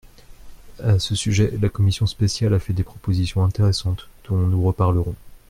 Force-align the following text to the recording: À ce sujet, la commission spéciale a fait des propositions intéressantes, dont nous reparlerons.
À 0.81 0.97
ce 0.97 1.13
sujet, 1.13 1.53
la 1.61 1.69
commission 1.69 2.07
spéciale 2.07 2.55
a 2.55 2.59
fait 2.59 2.73
des 2.73 2.81
propositions 2.81 3.43
intéressantes, 3.43 4.09
dont 4.27 4.35
nous 4.35 4.63
reparlerons. 4.63 5.13